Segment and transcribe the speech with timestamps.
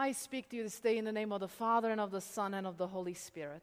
[0.00, 2.22] I speak to you this day in the name of the Father and of the
[2.22, 3.62] Son and of the Holy Spirit.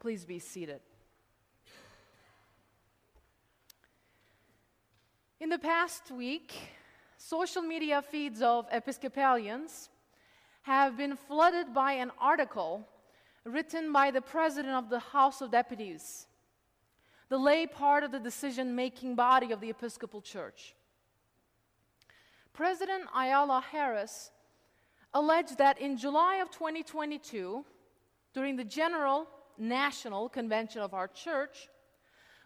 [0.00, 0.80] Please be seated.
[5.38, 6.52] In the past week,
[7.16, 9.88] social media feeds of Episcopalians
[10.62, 12.84] have been flooded by an article
[13.44, 16.26] written by the President of the House of Deputies,
[17.28, 20.74] the lay part of the decision making body of the Episcopal Church.
[22.52, 24.32] President Ayala Harris
[25.14, 27.64] alleged that in July of 2022,
[28.34, 29.26] during the General
[29.56, 31.68] National Convention of our church,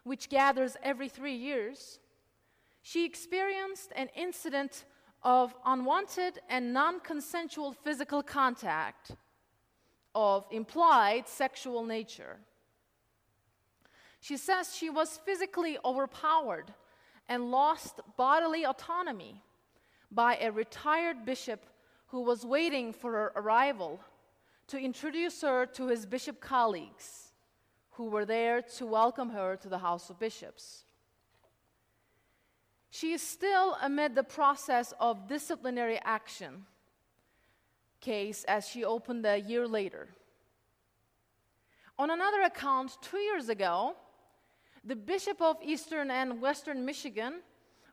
[0.03, 1.99] which gathers every three years,
[2.81, 4.85] she experienced an incident
[5.23, 9.11] of unwanted and non consensual physical contact
[10.13, 12.37] of implied sexual nature.
[14.19, 16.73] She says she was physically overpowered
[17.27, 19.41] and lost bodily autonomy
[20.11, 21.65] by a retired bishop
[22.13, 23.99] who was waiting for her arrival
[24.67, 27.31] to introduce her to his bishop colleagues
[27.93, 30.83] who were there to welcome her to the House of Bishops.
[32.91, 36.67] She is still amid the process of disciplinary action
[37.99, 40.09] case as she opened a year later.
[41.97, 43.95] On another account, two years ago,
[44.83, 47.41] the Bishop of Eastern and Western Michigan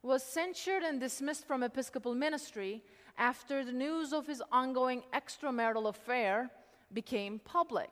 [0.03, 2.83] was censured and dismissed from Episcopal ministry
[3.19, 6.50] after the news of his ongoing extramarital affair
[6.92, 7.91] became public.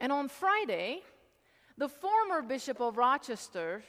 [0.00, 1.02] And on Friday,
[1.78, 3.82] the former Bishop of Rochester,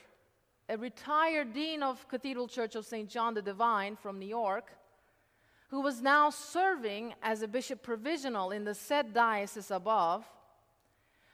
[0.69, 3.09] a retired dean of Cathedral Church of St.
[3.09, 4.71] John the Divine from New York,
[5.69, 10.25] who was now serving as a bishop provisional in the said diocese above,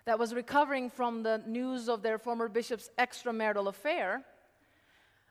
[0.06, 4.24] that was recovering from the news of their former bishop's extramarital affair,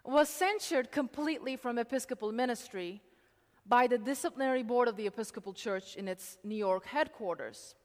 [0.05, 3.00] was censured completely from Episcopal ministry
[3.67, 7.76] by the disciplinary board of the Episcopal Church in its New York headquarters.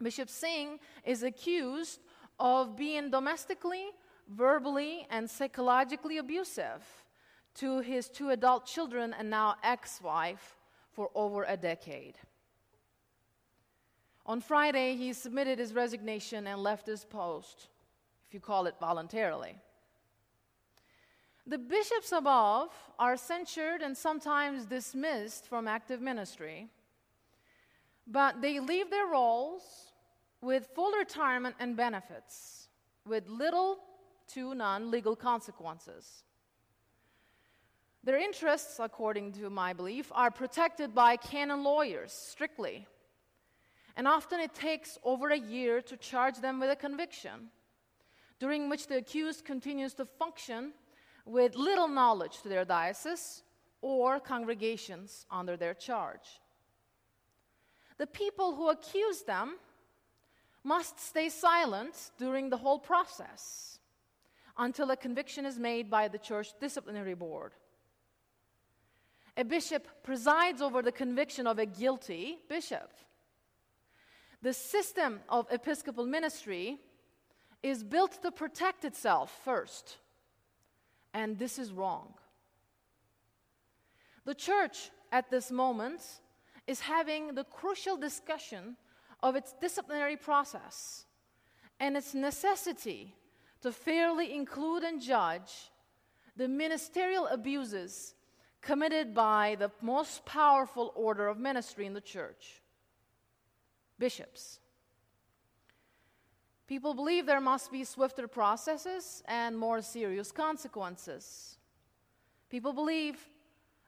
[0.00, 2.00] Bishop Singh is accused
[2.40, 3.84] of being domestically,
[4.28, 6.82] verbally, and psychologically abusive
[7.54, 10.56] to his two adult children and now ex wife
[10.90, 12.16] for over a decade.
[14.24, 17.68] On Friday, he submitted his resignation and left his post,
[18.26, 19.56] if you call it voluntarily.
[21.46, 26.68] The bishops above are censured and sometimes dismissed from active ministry,
[28.06, 29.62] but they leave their roles
[30.40, 32.68] with full retirement and benefits,
[33.06, 33.78] with little
[34.28, 36.22] to none legal consequences.
[38.04, 42.86] Their interests, according to my belief, are protected by canon lawyers strictly.
[43.96, 47.50] And often it takes over a year to charge them with a conviction,
[48.40, 50.72] during which the accused continues to function
[51.24, 53.42] with little knowledge to their diocese
[53.80, 56.40] or congregations under their charge.
[57.98, 59.58] The people who accuse them
[60.64, 63.78] must stay silent during the whole process
[64.56, 67.52] until a conviction is made by the church disciplinary board.
[69.36, 72.90] A bishop presides over the conviction of a guilty bishop.
[74.42, 76.78] The system of episcopal ministry
[77.62, 79.98] is built to protect itself first
[81.14, 82.14] and this is wrong.
[84.24, 86.00] The church at this moment
[86.66, 88.76] is having the crucial discussion
[89.22, 91.06] of its disciplinary process
[91.80, 93.14] and its necessity
[93.60, 95.70] to fairly include and judge
[96.36, 98.14] the ministerial abuses
[98.60, 102.62] committed by the most powerful order of ministry in the church
[103.98, 104.60] bishops.
[106.66, 111.58] People believe there must be swifter processes and more serious consequences.
[112.48, 113.16] People believe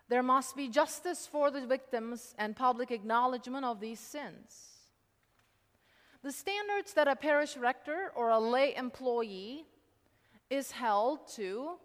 [0.08, 4.74] there must be justice for the victims and public acknowledgement of these sins.
[6.22, 9.66] The standards that a parish rector or a lay employee
[10.50, 11.78] is held to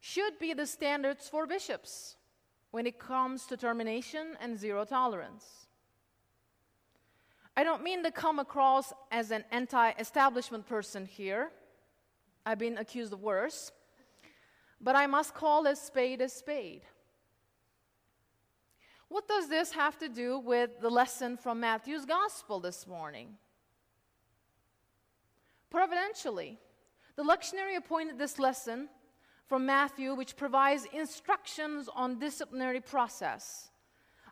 [0.00, 2.16] should be the standards for bishops
[2.70, 5.66] when it comes to termination and zero tolerance.
[7.56, 11.50] I don't mean to come across as an anti establishment person here.
[12.46, 13.72] I've been accused of worse.
[14.80, 16.82] But I must call a spade a spade.
[19.08, 23.36] What does this have to do with the lesson from Matthew's gospel this morning?
[25.68, 26.58] Providentially,
[27.16, 28.88] the lectionary appointed this lesson
[29.48, 33.70] from Matthew, which provides instructions on disciplinary process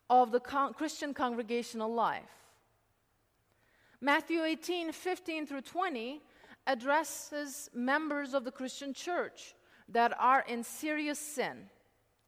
[0.08, 2.47] of the con- Christian congregational life.
[4.00, 6.20] Matthew 18, 15 through 20
[6.68, 9.54] addresses members of the Christian church
[9.88, 11.68] that are in serious sin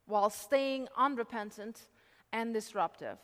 [0.06, 1.86] while staying unrepentant
[2.32, 3.18] and disruptive.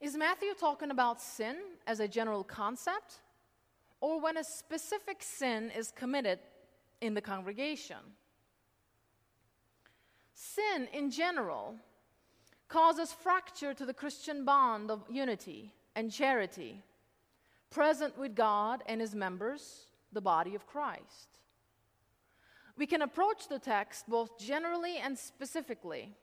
[0.00, 1.56] Is Matthew talking about sin
[1.86, 3.20] as a general concept,
[4.00, 6.40] or when a specific sin is committed
[7.00, 7.98] in the congregation?
[10.34, 11.76] Sin in general
[12.68, 16.82] causes fracture to the Christian bond of unity and charity,
[17.70, 21.28] present with God and his members, the body of Christ.
[22.76, 26.14] We can approach the text both generally and specifically.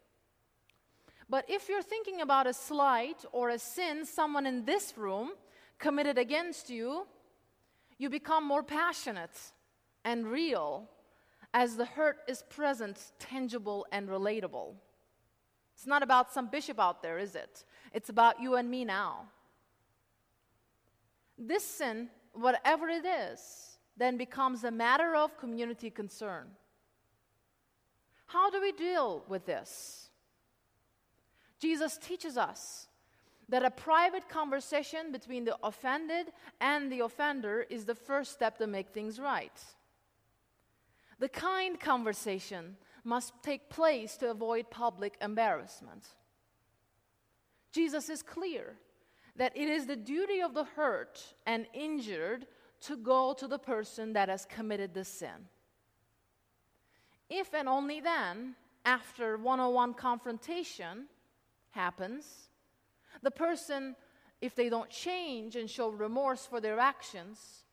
[1.29, 5.31] But if you're thinking about a slight or a sin someone in this room
[5.79, 7.07] committed against you,
[7.97, 9.37] you become more passionate
[10.03, 10.89] and real
[11.53, 14.73] as the hurt is present, tangible, and relatable.
[15.73, 17.63] It's not about some bishop out there, is it?
[17.93, 19.25] It's about you and me now.
[21.37, 26.47] This sin, whatever it is, then becomes a matter of community concern.
[28.27, 30.09] How do we deal with this?
[31.59, 32.87] Jesus teaches us
[33.47, 36.27] that a private conversation between the offended
[36.59, 39.63] and the offender is the first step to make things right.
[41.19, 46.07] The kind conversation must take place to avoid public embarrassment.
[47.71, 48.75] Jesus is clear
[49.35, 52.47] that it is the duty of the hurt and injured
[52.81, 55.49] to go to the person that has committed the sin.
[57.29, 58.55] If and only then,
[58.85, 61.07] after one on one confrontation
[61.71, 62.49] happens,
[63.23, 63.95] the person,
[64.41, 67.63] if they don't change and show remorse for their actions,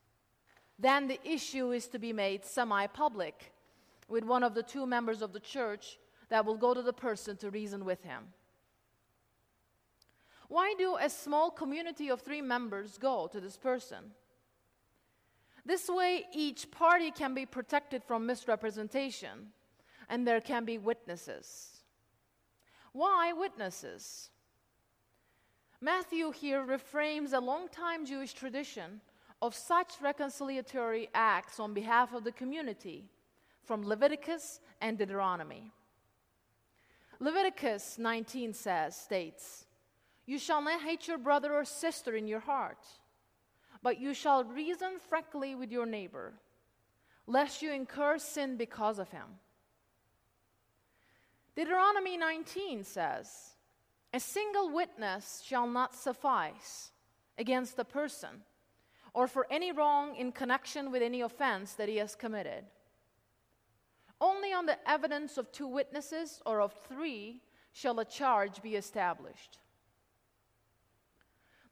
[0.79, 3.53] then the issue is to be made semi public
[4.09, 5.99] with one of the two members of the church
[6.29, 8.25] that will go to the person to reason with him.
[10.53, 14.11] Why do a small community of three members go to this person?
[15.65, 19.47] This way, each party can be protected from misrepresentation
[20.11, 21.81] and there can be witnesses.
[22.93, 24.29] Why witnesses?
[25.81, 29.01] Matthew here reframes a long-time Jewish tradition
[29.41, 33.07] of such reconciliatory acts on behalf of the community
[33.65, 35.73] from Leviticus and Deuteronomy.
[37.21, 39.65] Leviticus 19 says, states,
[40.33, 42.87] You shall not hate your brother or sister in your heart,
[43.83, 46.33] but you shall reason frankly with your neighbor,
[47.27, 49.27] lest you incur sin because of him.
[51.55, 53.57] Deuteronomy 19 says,
[54.15, 56.93] A single witness shall not suffice
[57.37, 58.41] against a person
[59.13, 62.65] or for any wrong in connection with any offense that he has committed.
[64.19, 67.43] Only on the evidence of two witnesses or of three
[67.75, 69.59] shall a charge be established.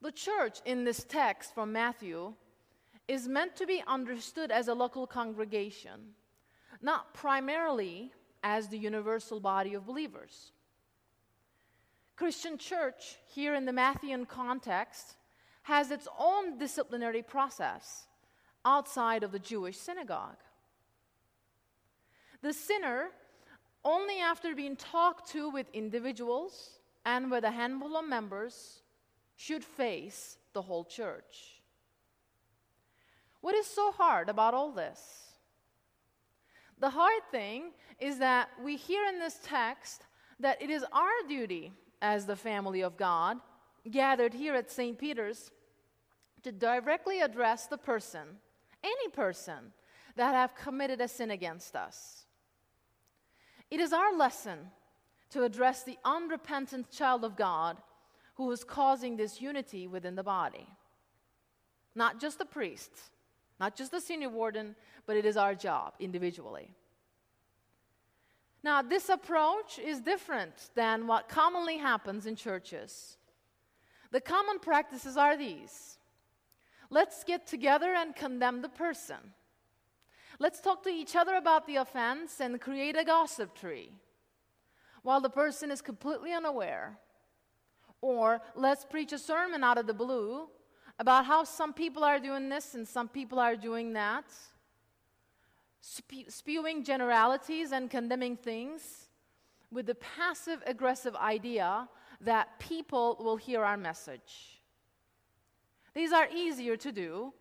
[0.02, 2.34] The church in this text from Matthew
[3.06, 6.14] is meant to be understood as a local congregation,
[6.80, 8.12] not primarily
[8.42, 10.52] as the universal body of believers.
[12.16, 15.16] Christian church, here in the Matthean context,
[15.62, 18.06] has its own disciplinary process
[18.64, 20.36] outside of the Jewish synagogue.
[22.42, 23.10] The sinner,
[23.84, 28.79] only after being talked to with individuals and with a handful of members,
[29.40, 31.62] should face the whole church.
[33.40, 35.00] What is so hard about all this?
[36.78, 40.04] The hard thing is that we hear in this text
[40.40, 41.72] that it is our duty
[42.02, 43.38] as the family of God
[43.90, 44.98] gathered here at St.
[44.98, 45.50] Peter's
[46.42, 48.26] to directly address the person,
[48.84, 49.72] any person,
[50.16, 52.26] that have committed a sin against us.
[53.70, 54.58] It is our lesson
[55.30, 57.78] to address the unrepentant child of God
[58.40, 60.66] who is causing this unity within the body.
[61.94, 62.90] Not just the priest,
[63.60, 66.70] not just the senior warden, but it is our job individually.
[68.62, 73.18] Now, this approach is different than what commonly happens in churches.
[74.10, 75.98] The common practices are these
[76.88, 79.34] let's get together and condemn the person.
[80.38, 83.92] Let's talk to each other about the offense and create a gossip tree
[85.02, 86.98] while the person is completely unaware.
[88.00, 90.48] Or let's preach a sermon out of the blue
[90.98, 94.24] about how some people are doing this and some people are doing that,
[95.80, 99.08] spewing generalities and condemning things
[99.70, 101.88] with the passive aggressive idea
[102.20, 104.60] that people will hear our message.
[105.94, 107.32] These are easier to do,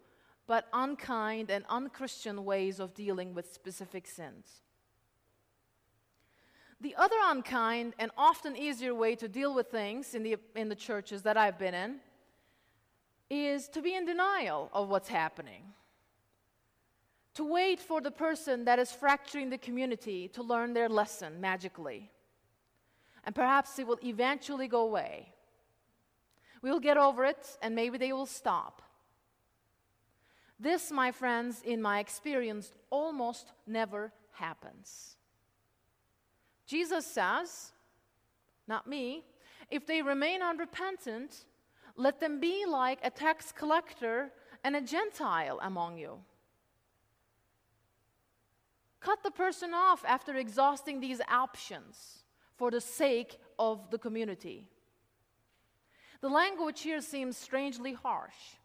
[0.48, 4.62] but unkind and unchristian ways of dealing with specific sins.
[6.82, 10.76] The other unkind and often easier way to deal with things in the, in the
[10.76, 11.96] churches that I've been in
[13.30, 15.64] is to be in denial of what's happening.
[17.36, 22.10] To wait for the person that is fracturing the community to learn their lesson magically
[23.24, 25.34] and perhaps it will eventually go away.
[26.62, 28.82] We'll get over it, and maybe they will stop.
[30.60, 35.16] This, my friends, in my experience, almost never happens.
[36.70, 37.72] Jesus says,
[38.68, 39.24] not me,
[39.72, 41.46] if they remain unrepentant,
[41.96, 44.32] let them be like a tax collector
[44.64, 46.20] and a Gentile among you.
[49.00, 52.24] Cut the person off after exhausting these options
[52.56, 54.68] for the sake of the community.
[56.22, 58.58] The language here seems strangely harsh,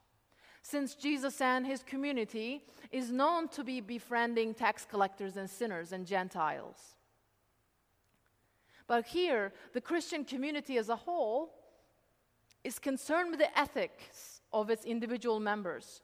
[0.61, 6.07] since Jesus and his community is known to be befriending tax collectors and sinners and
[6.07, 6.97] Gentiles.
[8.87, 11.55] But here, the Christian community as a whole
[12.63, 16.03] is concerned with the ethics of its individual members,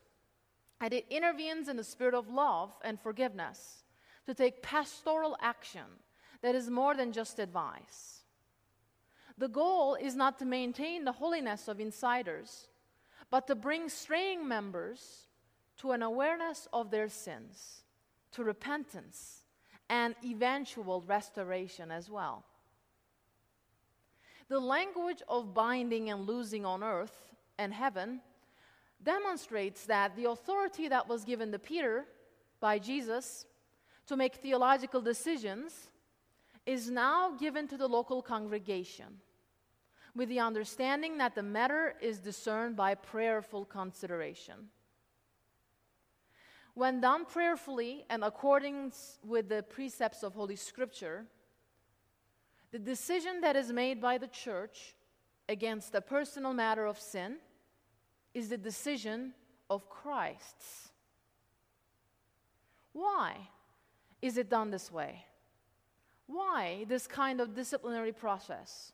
[0.80, 3.84] and it intervenes in the spirit of love and forgiveness
[4.26, 5.86] to take pastoral action
[6.42, 8.22] that is more than just advice.
[9.36, 12.68] The goal is not to maintain the holiness of insiders,
[13.30, 15.28] but to bring straying members
[15.78, 17.84] to an awareness of their sins,
[18.32, 19.44] to repentance,
[19.88, 22.44] and eventual restoration as well.
[24.50, 28.20] The language of binding and losing on earth and heaven
[29.00, 32.04] demonstrates that the authority that was given to Peter
[32.58, 33.46] by Jesus
[34.08, 35.90] to make theological decisions
[36.66, 39.20] is now given to the local congregation
[40.16, 44.68] with the understanding that the matter is discerned by prayerful consideration.
[46.74, 48.92] When done prayerfully and according
[49.24, 51.26] with the precepts of Holy Scripture,
[52.72, 54.94] the decision that is made by the church
[55.48, 57.36] against a personal matter of sin
[58.32, 59.32] is the decision
[59.68, 60.90] of Christ's.
[62.92, 63.36] Why
[64.22, 65.24] is it done this way?
[66.26, 68.92] Why this kind of disciplinary process?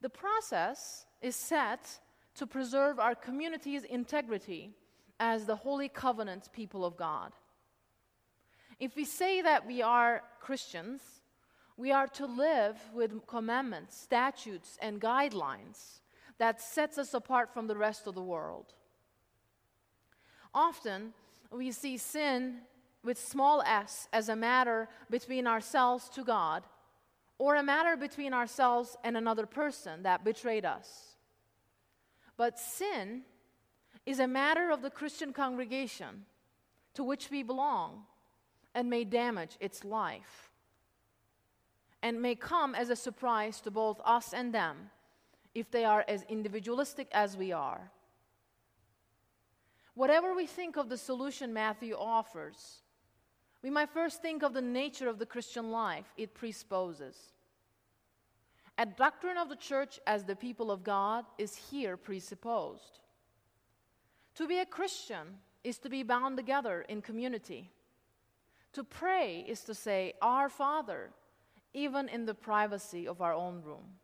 [0.00, 1.98] The process is set
[2.36, 4.70] to preserve our community's integrity
[5.18, 7.32] as the holy covenant people of God.
[8.78, 11.02] If we say that we are Christians,
[11.80, 16.00] we are to live with commandments, statutes, and guidelines
[16.36, 18.74] that sets us apart from the rest of the world.
[20.54, 21.14] Often,
[21.50, 22.58] we see sin
[23.02, 26.64] with small s as a matter between ourselves to God
[27.38, 31.16] or a matter between ourselves and another person that betrayed us.
[32.36, 33.22] But sin
[34.04, 36.26] is a matter of the Christian congregation
[36.92, 38.02] to which we belong
[38.74, 40.49] and may damage its life
[42.02, 44.90] and may come as a surprise to both us and them
[45.54, 47.90] if they are as individualistic as we are.
[49.94, 52.82] Whatever we think of the solution Matthew offers,
[53.62, 57.16] we might first think of the nature of the Christian life it presupposes.
[58.78, 63.00] A doctrine of the church as the people of God is here presupposed.
[64.36, 67.70] To be a Christian is to be bound together in community.
[68.72, 71.10] To pray is to say, Our Father,
[71.72, 73.98] even in the privacy of our own room.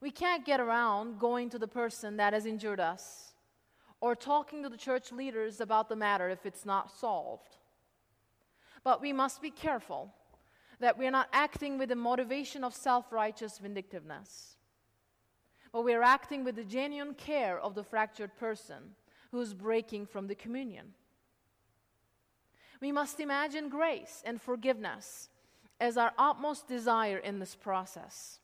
[0.00, 3.32] We can't get around going to the person that has injured us
[4.00, 7.56] or talking to the church leaders about the matter if it's not solved.
[8.84, 10.14] But we must be careful
[10.78, 14.56] that we are not acting with the motivation of self righteous vindictiveness,
[15.72, 18.94] but we are acting with the genuine care of the fractured person
[19.32, 20.94] who is breaking from the communion.
[22.80, 25.28] We must imagine grace and forgiveness
[25.80, 28.38] as our utmost desire in this process.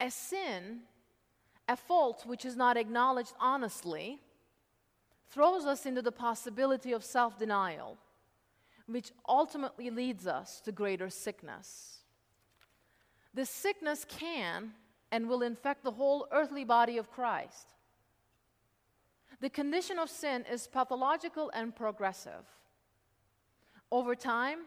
[0.00, 0.80] A sin
[1.68, 4.20] a fault which is not acknowledged honestly
[5.28, 7.98] throws us into the possibility of self denial,
[8.86, 11.98] which ultimately leads us to greater sickness.
[13.34, 14.72] This sickness can
[15.10, 17.74] and will infect the whole earthly body of Christ.
[19.40, 22.46] The condition of sin is pathological and progressive.
[23.90, 24.60] Over time,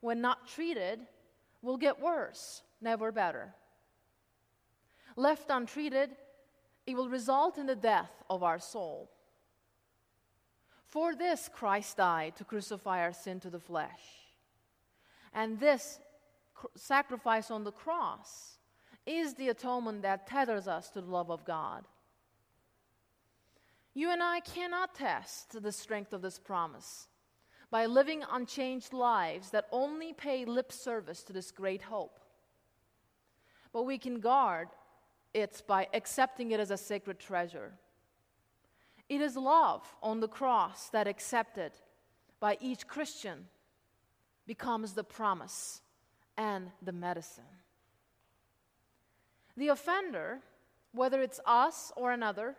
[0.00, 1.00] when not treated,
[1.62, 3.54] will get worse, never better.
[5.16, 6.10] Left untreated,
[6.86, 9.10] it will result in the death of our soul.
[10.84, 14.02] For this Christ died to crucify our sin to the flesh.
[15.34, 15.98] And this
[16.54, 18.58] cr- sacrifice on the cross
[19.04, 21.84] is the atonement that tethers us to the love of God.
[23.94, 27.08] You and I cannot test the strength of this promise
[27.76, 32.18] by living unchanged lives that only pay lip service to this great hope.
[33.70, 34.68] But we can guard
[35.34, 37.74] it by accepting it as a sacred treasure.
[39.10, 41.72] It is love on the cross that accepted
[42.40, 43.44] by each Christian
[44.46, 45.82] becomes the promise
[46.38, 47.44] and the medicine.
[49.54, 50.38] The offender,
[50.92, 52.56] whether it's us or another,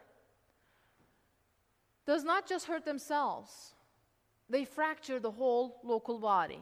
[2.05, 3.73] does not just hurt themselves,
[4.49, 6.61] they fracture the whole local body.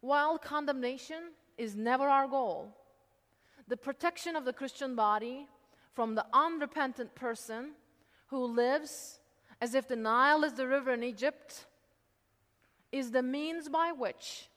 [0.00, 2.76] While condemnation is never our goal,
[3.68, 5.48] the protection of the Christian body
[5.94, 7.72] from the unrepentant person
[8.26, 9.20] who lives
[9.60, 11.66] as if the Nile is the river in Egypt
[12.92, 14.48] is the means by which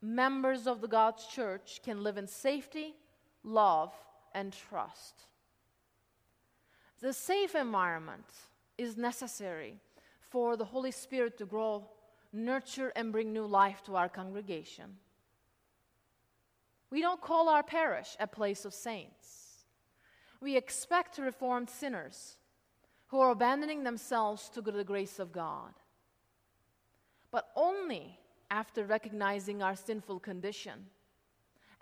[0.00, 2.94] members of the God's church can live in safety,
[3.42, 3.92] love,
[4.34, 5.26] and trust.
[7.00, 8.26] The safe environment
[8.78, 9.80] is necessary
[10.32, 11.86] for the Holy Spirit to grow,
[12.32, 14.96] nurture, and bring new life to our congregation.
[16.90, 19.66] We don't call our parish a place of saints.
[20.40, 22.38] We expect reformed sinners
[23.08, 25.74] who are abandoning themselves to the grace of God.
[27.30, 28.18] But only
[28.50, 30.86] after recognizing our sinful condition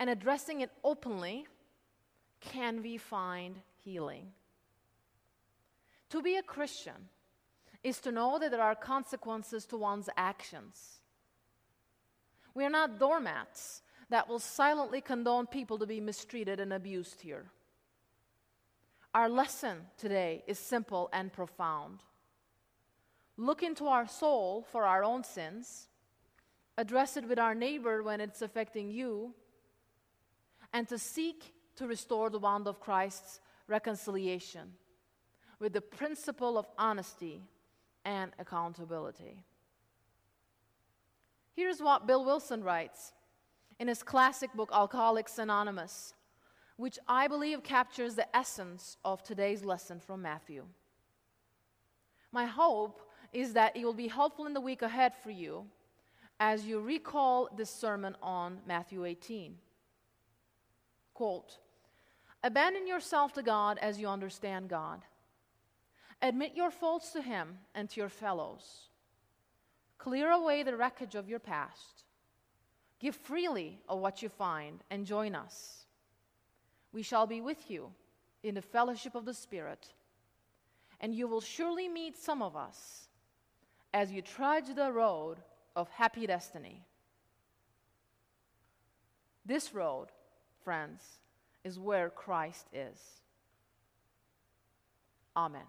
[0.00, 1.46] and addressing it openly
[2.40, 4.32] can we find healing.
[6.10, 7.08] To be a Christian
[7.82, 11.00] is to know that there are consequences to one's actions.
[12.54, 17.46] We are not doormats that will silently condone people to be mistreated and abused here.
[19.14, 22.00] Our lesson today is simple and profound.
[23.36, 25.88] Look into our soul for our own sins,
[26.76, 29.34] address it with our neighbor when it's affecting you,
[30.72, 34.72] and to seek to restore the bond of Christ's reconciliation
[35.58, 37.42] with the principle of honesty
[38.04, 39.44] and accountability.
[41.54, 43.12] Here's what Bill Wilson writes
[43.78, 46.14] in his classic book, Alcoholics Anonymous,
[46.76, 50.64] which I believe captures the essence of today's lesson from Matthew.
[52.32, 53.00] My hope
[53.32, 55.66] is that it will be helpful in the week ahead for you
[56.38, 59.56] as you recall this sermon on Matthew 18.
[61.14, 61.58] Quote
[62.42, 65.04] Abandon yourself to God as you understand God.
[66.22, 68.88] Admit your faults to Him and to your fellows.
[69.98, 72.04] Clear away the wreckage of your past.
[73.00, 75.86] Give freely of what you find and join us.
[76.92, 77.92] We shall be with you
[78.42, 79.88] in the fellowship of the Spirit,
[81.00, 83.08] and you will surely meet some of us
[83.94, 85.38] as you trudge the road
[85.74, 86.84] of happy destiny.
[89.46, 90.08] This road,
[90.62, 91.02] friends,
[91.64, 92.98] is where Christ is.
[95.36, 95.62] Amen.